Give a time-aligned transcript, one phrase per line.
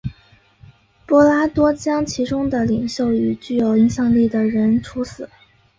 [1.05, 5.29] 彼拉多将其中的领袖与具有影响力的人处死。